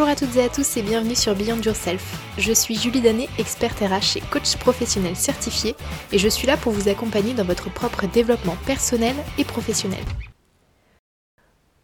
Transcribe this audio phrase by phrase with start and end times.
[0.00, 2.18] Bonjour à toutes et à tous et bienvenue sur Beyond Yourself.
[2.38, 5.76] Je suis Julie Danet, experte RH et coach professionnel certifié
[6.10, 10.02] et je suis là pour vous accompagner dans votre propre développement personnel et professionnel.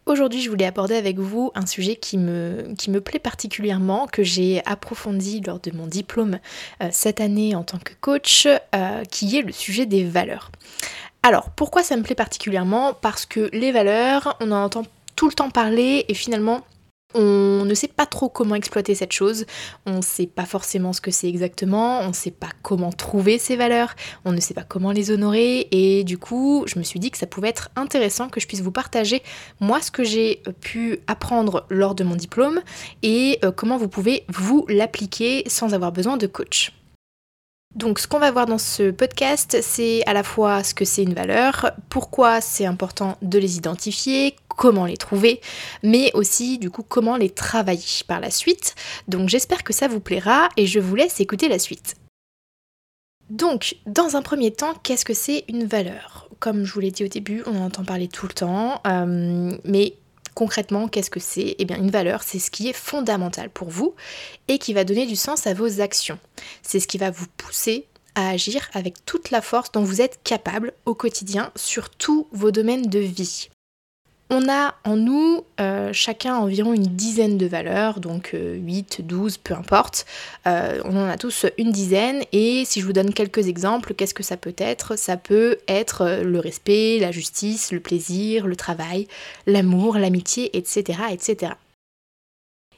[0.07, 4.23] Aujourd'hui, je voulais aborder avec vous un sujet qui me, qui me plaît particulièrement, que
[4.23, 6.39] j'ai approfondi lors de mon diplôme
[6.81, 10.49] euh, cette année en tant que coach, euh, qui est le sujet des valeurs.
[11.21, 12.95] Alors, pourquoi ça me plaît particulièrement?
[12.99, 16.63] Parce que les valeurs, on en entend tout le temps parler et finalement,
[17.15, 19.45] on ne sait pas trop comment exploiter cette chose,
[19.85, 23.37] on ne sait pas forcément ce que c'est exactement, on ne sait pas comment trouver
[23.37, 25.67] ces valeurs, on ne sait pas comment les honorer.
[25.71, 28.61] Et du coup je me suis dit que ça pouvait être intéressant que je puisse
[28.61, 29.23] vous partager
[29.59, 32.61] moi ce que j'ai pu apprendre lors de mon diplôme
[33.03, 36.73] et euh, comment vous pouvez vous l'appliquer sans avoir besoin de coach.
[37.75, 41.03] Donc ce qu'on va voir dans ce podcast, c'est à la fois ce que c'est
[41.03, 45.39] une valeur, pourquoi c'est important de les identifier, comment les trouver,
[45.83, 48.75] mais aussi du coup comment les travailler par la suite.
[49.07, 51.95] Donc j'espère que ça vous plaira et je vous laisse écouter la suite.
[53.29, 56.29] Donc, dans un premier temps, qu'est-ce que c'est une valeur?
[56.39, 59.57] Comme je vous l'ai dit au début, on en entend parler tout le temps, euh,
[59.65, 59.95] mais
[60.37, 61.55] Concrètement, qu'est-ce que c'est?
[61.57, 63.95] Eh bien, une valeur, c'est ce qui est fondamental pour vous
[64.47, 66.19] et qui va donner du sens à vos actions.
[66.61, 70.19] C'est ce qui va vous pousser à agir avec toute la force dont vous êtes
[70.23, 73.49] capable au quotidien sur tous vos domaines de vie.
[74.29, 79.37] On a en nous euh, chacun environ une dizaine de valeurs, donc 8, euh, 12,
[79.37, 80.05] peu importe.
[80.45, 84.13] Euh, on en a tous une dizaine et si je vous donne quelques exemples, qu'est-ce
[84.13, 84.97] que ça peut être?
[84.97, 89.07] Ça peut être le respect, la justice, le plaisir, le travail,
[89.45, 91.53] l'amour, l'amitié, etc., etc.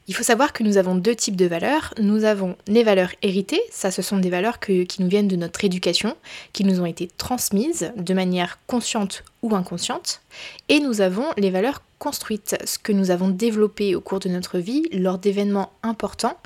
[0.10, 1.94] Il faut savoir que nous avons deux types de valeurs.
[2.02, 5.64] Nous avons les valeurs héritées, ça ce sont des valeurs qui nous viennent de notre
[5.64, 6.18] éducation,
[6.52, 10.22] qui nous ont été transmises de manière consciente ou inconsciente.
[10.68, 14.58] Et nous avons les valeurs construites, ce que nous avons développé au cours de notre
[14.58, 16.38] vie lors d'événements importants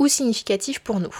[0.00, 1.14] ou significatifs pour nous.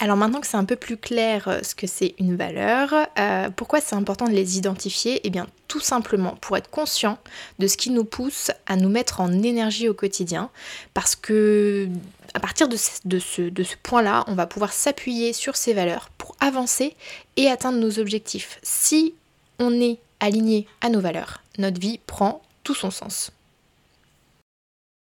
[0.00, 3.50] Alors maintenant que c'est un peu plus clair euh, ce que c'est une valeur, euh,
[3.50, 5.20] pourquoi c'est important de les identifier?
[5.24, 7.18] Eh bien tout simplement pour être conscient
[7.58, 10.50] de ce qui nous pousse à nous mettre en énergie au quotidien,
[10.94, 11.88] parce que
[12.32, 16.36] à partir de ce, de ce point-là, on va pouvoir s'appuyer sur ces valeurs pour
[16.40, 16.94] avancer
[17.36, 18.60] et atteindre nos objectifs.
[18.62, 19.14] Si
[19.58, 23.32] on est aligné à nos valeurs, notre vie prend tout son sens.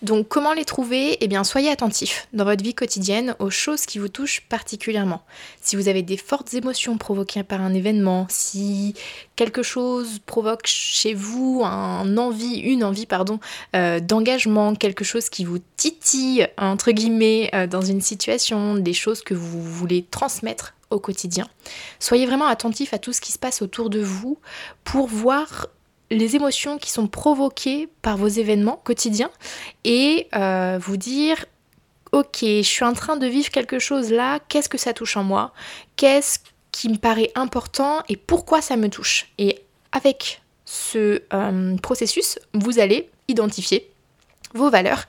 [0.05, 1.17] Donc comment les trouver?
[1.21, 5.23] Eh bien soyez attentifs dans votre vie quotidienne aux choses qui vous touchent particulièrement.
[5.61, 8.93] Si vous avez des fortes émotions provoquées par un événement, si
[9.35, 13.39] quelque chose provoque chez vous un envie, une envie pardon,
[13.75, 19.23] euh, d'engagement, quelque chose qui vous titille entre guillemets euh, dans une situation, des choses
[19.23, 21.47] que vous voulez transmettre au quotidien.
[21.99, 24.37] Soyez vraiment attentifs à tout ce qui se passe autour de vous
[24.83, 25.69] pour voir
[26.11, 29.31] les émotions qui sont provoquées par vos événements quotidiens
[29.83, 31.45] et euh, vous dire
[32.11, 35.23] ok, je suis en train de vivre quelque chose là, qu'est-ce que ça touche en
[35.23, 35.53] moi
[35.95, 36.39] Qu'est-ce
[36.71, 39.27] qui me paraît important et pourquoi ça me touche.
[39.37, 39.59] Et
[39.91, 43.89] avec ce euh, processus, vous allez identifier
[44.53, 45.05] vos valeurs,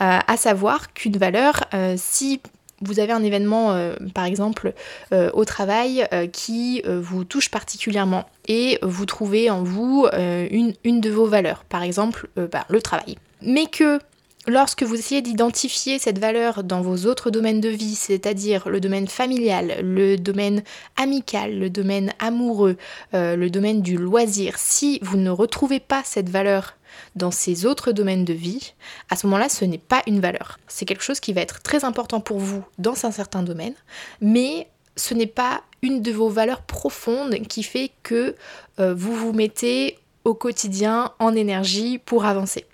[0.00, 1.64] euh, à savoir qu'une valeur,
[1.96, 2.40] si
[2.82, 4.72] vous avez un événement, euh, par exemple,
[5.12, 11.00] euh, au travail euh, qui vous touche particulièrement et vous trouvez en vous une, une,
[11.00, 13.16] de vos valeurs, par exemple bah, le travail.
[13.42, 13.98] Mais que
[14.46, 19.08] lorsque vous essayez d'identifier cette valeur dans vos autres domaines de vie, c'est-à-dire le domaine
[19.08, 20.62] familial, le domaine
[20.96, 22.76] amical, le domaine amoureux,
[23.12, 26.76] le domaine du loisir, si vous ne retrouvez pas cette valeur
[27.14, 28.74] dans ces autres domaines de vie,
[29.10, 30.58] à ce moment-là, ce n'est pas une valeur.
[30.68, 33.74] C'est quelque chose qui va être très important pour vous dans un certain domaine,
[34.20, 38.34] mais ce n'est pas une de vos valeurs profondes qui fait que
[38.80, 42.66] euh, vous vous mettez au quotidien en énergie pour avancer.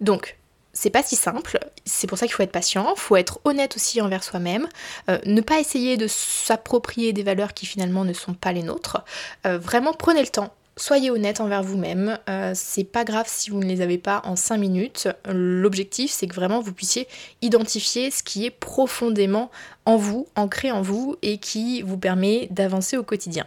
[0.00, 0.36] Donc,
[0.72, 4.00] c'est pas si simple, c'est pour ça qu'il faut être patient, faut être honnête aussi
[4.00, 4.66] envers soi-même,
[5.10, 9.04] euh, ne pas essayer de s'approprier des valeurs qui finalement ne sont pas les nôtres.
[9.46, 13.58] Euh, vraiment prenez le temps Soyez honnête envers vous-même, euh, c'est pas grave si vous
[13.58, 15.06] ne les avez pas en 5 minutes.
[15.28, 17.08] L'objectif c'est que vraiment vous puissiez
[17.42, 19.50] identifier ce qui est profondément
[19.84, 23.46] en vous, ancré en vous et qui vous permet d'avancer au quotidien.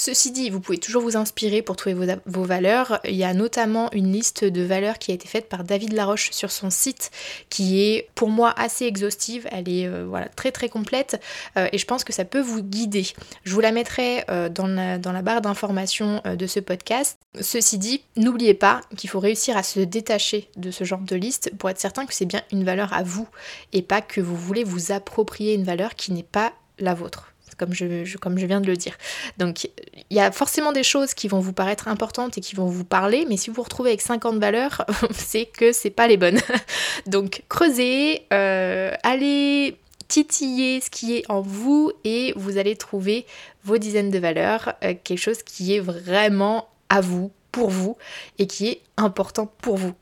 [0.00, 3.00] Ceci dit, vous pouvez toujours vous inspirer pour trouver vos, valeurs.
[3.02, 6.30] Il y a notamment une liste de valeurs qui a été faite par David Laroche
[6.30, 7.10] sur son site,
[7.50, 9.48] qui est pour moi assez exhaustive.
[9.50, 11.20] Elle est euh, voilà, très très complète
[11.56, 13.08] euh, et je pense que ça peut vous guider.
[13.42, 17.18] Je vous la mettrai euh, dans, la, dans, la, barre d'information de ce podcast.
[17.40, 21.50] Ceci dit, n'oubliez pas qu'il faut réussir à se détacher de ce genre de liste
[21.58, 23.26] pour être certain que c'est bien une valeur à vous
[23.72, 27.74] et pas que vous voulez vous approprier une valeur qui n'est pas la vôtre comme
[27.74, 28.96] je, comme je viens de le dire.
[29.36, 29.64] Donc
[30.10, 32.84] il y a forcément des choses qui vont vous paraître importantes et qui vont vous
[32.84, 36.40] parler, mais si vous vous retrouvez avec 50 valeurs, c'est que c'est pas les bonnes.
[37.06, 39.76] Donc creusez, euh, allez
[40.08, 43.26] titiller ce qui est en vous et vous allez trouver
[43.64, 47.96] vos dizaines de valeurs, euh, quelque chose qui est vraiment à vous, pour vous
[48.38, 49.94] et qui est important pour vous.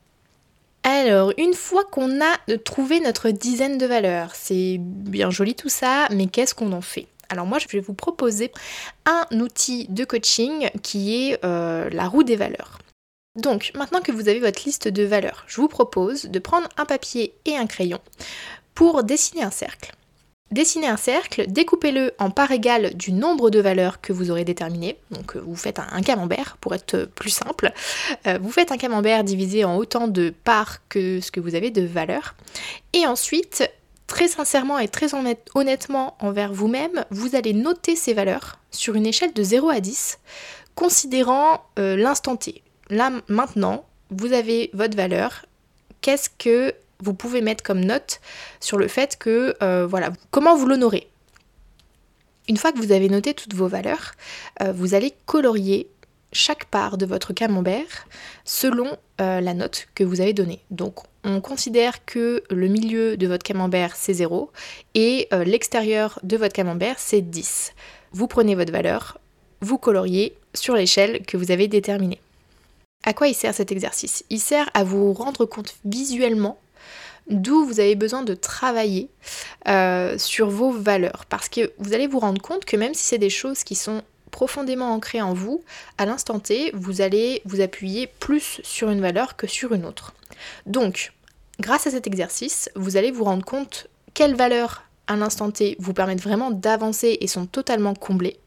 [0.83, 6.07] Alors, une fois qu'on a trouvé notre dizaine de valeurs, c'est bien joli tout ça,
[6.11, 7.07] mais qu'est-ce qu'on en fait?
[7.29, 8.51] Alors moi, je vais vous proposer
[9.05, 12.79] un outil de coaching qui est euh, la roue des valeurs.
[13.35, 16.85] Donc, maintenant que vous avez votre liste de valeurs, je vous propose de prendre un
[16.85, 17.99] papier et un crayon
[18.73, 19.93] pour dessiner un cercle.
[20.49, 24.97] Dessinez un cercle, découpez-le en parts égales du nombre de valeurs que vous aurez déterminé.
[25.11, 27.73] Donc euh, vous faites un, camembert pour être plus simple.
[28.27, 31.69] Euh, vous faites un camembert divisé en autant de parts que ce que vous avez
[31.69, 32.35] de valeurs.
[32.93, 33.69] Et ensuite,
[34.07, 35.09] très sincèrement et très
[35.53, 40.19] honnêtement envers vous-même, vous allez noter ces valeurs sur une échelle de 0 à 10,
[40.75, 42.63] considérant euh, l'instant T.
[42.89, 45.45] Là, maintenant, vous avez votre valeur.
[46.01, 48.21] Qu'est-ce que vous pouvez mettre comme note
[48.59, 51.09] sur le fait que, euh, voilà, comment vous l'honorez?
[52.47, 54.13] Une fois que vous avez noté toutes vos valeurs,
[54.61, 55.89] euh, vous allez colorier
[56.31, 58.07] chaque part de votre camembert
[58.43, 60.59] selon euh, la note que vous avez donnée.
[60.71, 64.51] Donc on considère que le milieu de votre camembert c'est 0
[64.93, 67.73] et l'extérieur de votre camembert c'est 10.
[68.11, 69.19] Vous prenez votre valeur,
[69.61, 72.19] vous coloriez sur l'échelle que vous avez déterminée.
[73.03, 74.23] À quoi il sert cet exercice?
[74.29, 76.57] Il sert à vous rendre compte visuellement
[77.29, 79.09] D'où vous avez besoin de travailler
[79.67, 81.25] euh, sur vos valeurs.
[81.27, 84.01] Parce que vous allez vous rendre compte que même si c'est des choses qui sont
[84.37, 85.63] profondément ancrées en vous,
[85.97, 90.13] à l'instant T, vous allez vous appuyer plus sur une valeur que sur une autre.
[90.67, 91.11] Donc,
[91.59, 95.91] grâce à cet exercice, vous allez vous rendre compte quelles valeurs à l'instant T vous
[95.91, 98.37] permettent vraiment d'avancer et sont totalement comblées.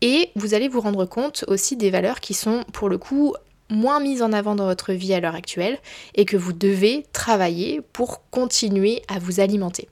[0.00, 3.34] Et vous allez vous rendre compte aussi des valeurs qui sont pour le coup
[3.68, 5.80] moins mise en avant dans votre vie à l'heure actuelle
[6.14, 9.88] et que vous devez travailler pour continuer à vous alimenter.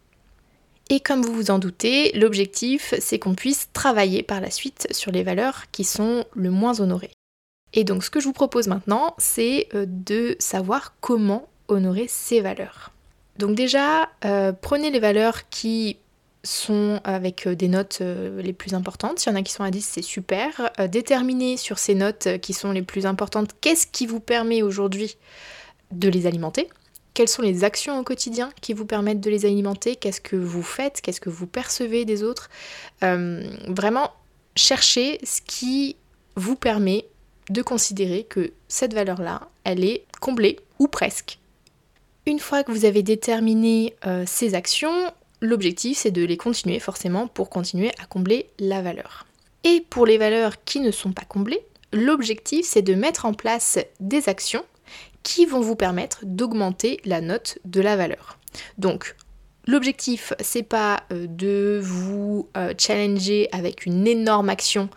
[0.90, 5.12] Et comme vous vous en doutez, l'objectif c'est qu'on puisse travailler par la suite sur
[5.12, 7.12] les valeurs qui sont le moins honorées.
[7.74, 12.40] Et donc ce que je vous propose maintenant, c'est euh, de savoir comment honorer ces
[12.40, 12.92] valeurs.
[13.38, 15.96] Donc déjà, euh, prenez les valeurs qui
[16.44, 19.18] sont avec euh, des notes les plus importantes.
[19.18, 20.70] S'il y en a qui sont à 10, c'est super.
[20.88, 25.16] Déterminez sur ces notes qui sont les plus importantes qu'est-ce qui vous permet aujourd'hui
[25.90, 26.68] de les alimenter.
[27.14, 29.96] Quelles sont les actions au quotidien qui vous permettent de les alimenter?
[29.96, 31.00] Qu'est-ce que vous faites?
[31.00, 32.50] Qu'est-ce que vous percevez des autres?
[33.00, 34.12] Vraiment,
[34.56, 35.96] cherchez ce qui
[36.36, 37.06] vous permet
[37.50, 41.38] de considérer que cette valeur-là, elle est comblée ou presque.
[42.26, 43.94] Une fois que vous avez déterminé
[44.26, 45.12] ces actions,
[45.44, 49.26] L'objectif, c'est de les continuer forcément pour continuer à combler la valeur.
[49.62, 51.60] Et pour les valeurs qui ne sont pas comblées,
[51.92, 54.64] l'objectif, c'est de mettre en place des actions
[55.24, 58.38] qui vont vous permettre d'augmenter la note de la valeur.
[58.78, 59.16] Donc,
[59.66, 64.88] l'objectif, c'est pas euh, de vous euh, challenger avec une énorme action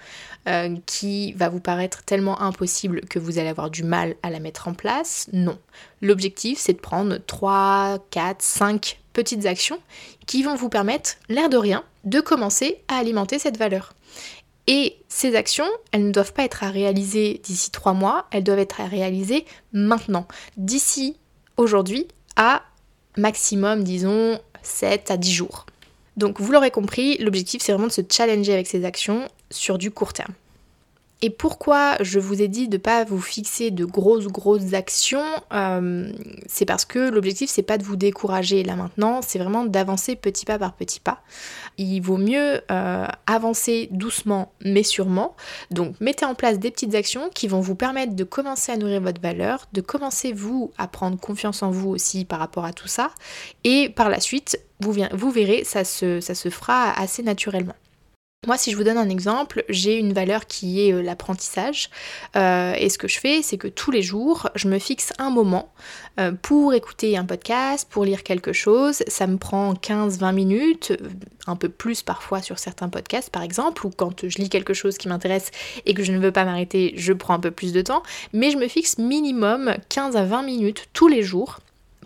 [0.47, 4.39] euh, qui va vous paraître tellement impossible que vous allez avoir du mal à la
[4.39, 5.27] mettre en place.
[5.33, 5.57] Non.
[6.01, 9.80] L'objectif, c'est de prendre 3, 4, 5 petites actions
[10.27, 13.94] qui vont vous permettre, l'air de rien, de commencer à alimenter cette valeur.
[14.68, 18.59] Et ces actions, elles ne doivent pas être à réaliser d'ici 3 mois, elles doivent
[18.59, 21.16] être à réaliser maintenant, d'ici
[21.56, 22.64] aujourd'hui à
[23.18, 25.66] maximum, disons, 7 à 10 jours.
[26.18, 29.92] Donc vous l'aurez compris, l'objectif c'est vraiment de se challenger avec ces actions sur du
[29.92, 30.33] court terme.
[31.21, 35.26] Et pourquoi je vous ai dit de ne pas vous fixer de grosses grosses actions
[35.52, 36.12] euh,
[36.45, 40.45] C'est parce que l'objectif c'est pas de vous décourager là maintenant, c'est vraiment d'avancer petit
[40.45, 41.21] pas par petit pas.
[41.80, 45.36] Il vaut mieux euh, avancer doucement mais sûrement.
[45.71, 49.02] Donc mettez en place des petites actions qui vont vous permettre de commencer à nourrir
[49.02, 52.88] votre valeur, de commencer vous à prendre confiance en vous aussi par rapport à tout
[52.88, 53.09] ça.
[53.64, 57.74] Et par la suite, vous, verrez, ça se fera assez naturellement.
[58.45, 61.89] Moi, si je vous donne un exemple, j'ai une valeur qui est euh, l'apprentissage.
[62.35, 65.31] Euh, et ce que je fais, c'est que tous les jours, je me fixe un
[65.31, 65.73] moment
[66.19, 69.03] euh, pour écouter un podcast, pour lire quelque chose.
[69.07, 70.94] Ça me prend 15-20 minutes,
[71.47, 74.99] un peu plus parfois sur certains podcasts par exemple, ou quand je lis quelque chose
[74.99, 75.49] qui m'intéresse
[75.87, 78.03] et que je ne veux pas m'arrêter, je prends un peu plus de temps.
[78.33, 81.59] Mais je me fixe minimum 15 à 20 minutes tous les jours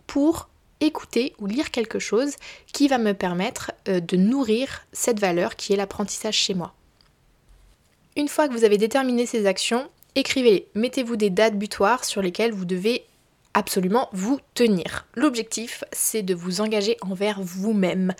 [0.07, 0.47] pour
[0.79, 2.35] écouter ou lire quelque chose
[2.73, 6.73] qui va me permettre de nourrir cette valeur qui est l'apprentissage chez moi.
[8.17, 10.67] Une fois que vous avez déterminé ces actions, écrivez-les.
[10.75, 13.05] Mettez-vous des dates butoirs sur lesquelles vous devez
[13.53, 15.07] absolument vous tenir.
[15.15, 18.13] L'objectif, c'est de vous engager envers vous-même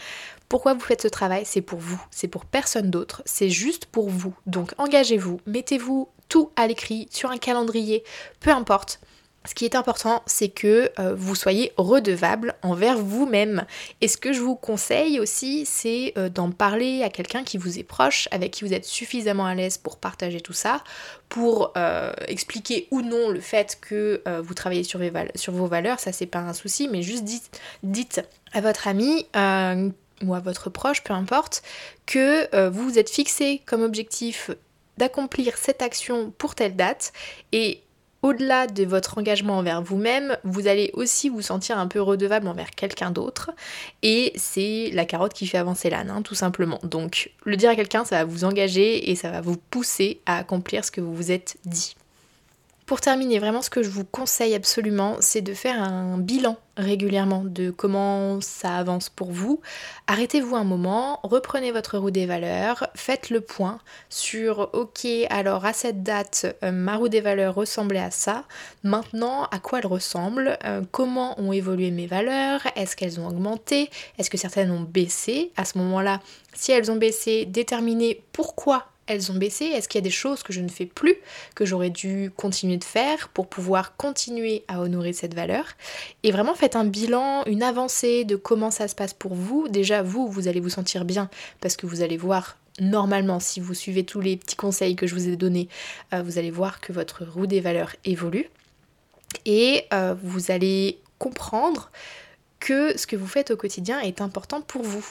[0.50, 1.44] Pourquoi vous faites ce travail?
[1.46, 4.34] C'est pour vous, c'est pour personne d'autre, c'est juste pour vous.
[4.46, 8.04] Donc engagez-vous, mettez-vous tout à l'écrit, sur un calendrier,
[8.40, 9.00] peu importe.
[9.44, 13.66] Ce qui est important, c'est que euh, vous soyez redevable envers vous-même.
[14.00, 17.80] Et ce que je vous conseille aussi, c'est euh, d'en parler à quelqu'un qui vous
[17.80, 20.84] est proche, avec qui vous êtes suffisamment à l'aise pour partager tout ça,
[21.28, 26.26] pour euh, expliquer ou non le fait que vous travaillez sur, vos valeurs, ça c'est
[26.26, 28.22] pas un souci, mais juste dites, dites
[28.54, 31.64] à votre ami ou à votre proche, peu importe,
[32.06, 34.52] que vous vous êtes fixé comme objectif
[34.98, 37.14] d'accomplir cette action pour telle date
[37.52, 37.82] et
[38.24, 42.72] au-delà de votre engagement envers vous-même, vous allez aussi vous sentir un peu redevable envers
[42.72, 43.52] quelqu'un d'autre.
[44.04, 46.80] Et c'est la carotte qui fait avancer l'âne, hein, tout simplement.
[46.84, 50.38] Donc le dire à quelqu'un, ça va vous engager et ça va vous pousser à
[50.38, 51.96] accomplir ce que vous vous êtes dit.
[52.92, 57.46] Pour terminer, vraiment ce que je vous conseille absolument, c'est de faire un bilan régulièrement
[57.46, 59.62] de comment ça avance pour vous.
[60.08, 63.80] Arrêtez-vous un moment, reprenez votre roue des valeurs, faites le point
[64.10, 68.44] sur ok, alors à cette date, euh, ma roue des valeurs ressemblait à ça.
[68.84, 70.58] Maintenant, à quoi elle ressemble?
[70.66, 72.60] Euh, Comment ont évolué mes valeurs?
[72.76, 73.90] Est-ce qu'elles ont augmenté?
[74.18, 75.54] Est-ce que certaines ont baissé?
[75.56, 76.20] À ce moment-là,
[76.54, 80.44] si elles ont baissé, déterminez pourquoi elles ont baissé Est-ce qu'il y a des choses
[80.44, 81.16] que je ne fais plus,
[81.56, 85.66] que j'aurais dû continuer de faire pour pouvoir continuer à honorer cette valeur?
[86.24, 89.68] Et vraiment faites un bilan, une avancée de comment ça se passe pour vous.
[89.68, 93.74] Déjà, vous, vous allez vous sentir bien parce que vous allez voir normalement, si vous
[93.74, 95.68] suivez tous les petits conseils que je vous ai donnés,
[96.14, 98.50] euh, vous allez voir que votre roue des valeurs évolue.
[99.46, 101.92] Et euh, vous allez comprendre
[102.60, 105.06] que ce que vous faites au quotidien est important pour vous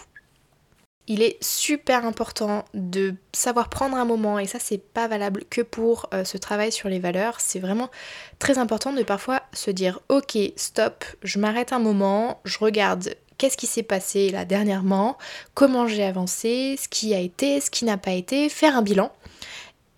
[1.10, 5.60] il est super important de savoir prendre un moment, et ça c'est pas valable que
[5.60, 7.90] pour euh, ce travail sur les valeurs, c'est vraiment
[8.38, 13.56] très important de parfois se dire ok stop, je m'arrête un moment, je regarde qu'est-ce
[13.56, 15.18] qui s'est passé là dernièrement,
[15.54, 19.10] comment j'ai avancé, ce qui a été, ce qui n'a pas été, faire un bilan.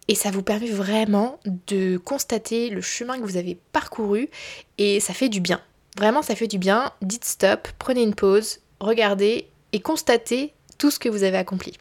[0.09, 4.31] Et ça vous permet vraiment de constater le chemin que vous avez parcouru
[4.79, 5.61] et ça fait du bien.
[5.99, 6.91] Vraiment, ça fait du bien.
[7.03, 10.55] Dites stop, prenez une pause, regardez et constatez
[10.91, 11.77] ce que vous avez accompli.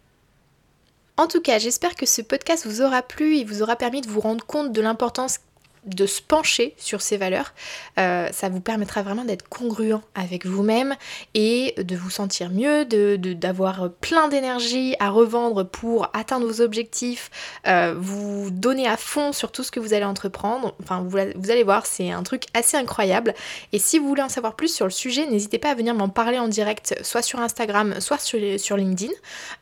[1.17, 4.09] En tout cas, j'espère que ce podcast vous aura plu et vous aura permis de
[4.09, 5.39] vous rendre compte de l'importance
[5.85, 7.53] de se pencher sur ces valeurs.
[7.97, 10.95] Euh, ça vous permettra vraiment d'être congruent avec vous-même
[11.33, 17.31] et de vous sentir mieux, d'avoir de, plein d'énergie à revendre pour atteindre vos objectifs,
[17.67, 20.75] euh, vous donner à fond sur tout ce que vous allez entreprendre.
[20.83, 23.33] Enfin, vous, allez voir, c'est un truc assez incroyable.
[23.71, 26.09] Et si vous voulez en savoir plus sur le sujet, n'hésitez pas à venir m'en
[26.09, 29.11] parler en direct, soit sur Instagram, soit sur, LinkedIn.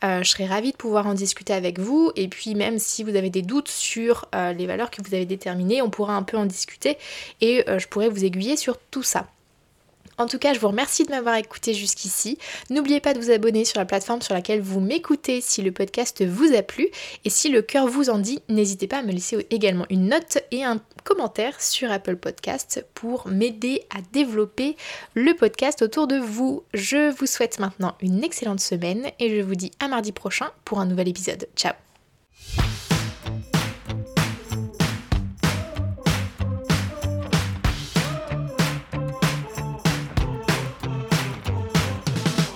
[0.04, 2.12] Euh, je serais ravie de pouvoir en discuter avec vous.
[2.18, 5.82] Et puis même si vous avez des doutes sur les valeurs que vous avez déterminées,
[5.82, 6.98] on pourra un peu en discuter
[7.42, 9.28] et euh, je pourrais vous aiguiller sur tout ça.
[10.20, 12.38] En tout cas, je vous remercie de m'avoir écouté jusqu'ici.
[12.70, 16.26] N'oubliez pas de vous abonner sur la plateforme sur laquelle vous m'écoutez si le podcast
[16.26, 16.90] vous a plu.
[17.24, 20.40] Et si le cœur vous en dit, n'hésitez pas à me laisser également une note
[20.52, 24.76] et un commentaire sur Apple Podcast pour m'aider à développer
[25.14, 26.64] le podcast autour de vous.
[26.74, 30.82] Je vous souhaite maintenant une excellente semaine et je vous dis à mardi prochain pour
[30.82, 31.48] un nouvel épisode.
[31.56, 31.89] Ciao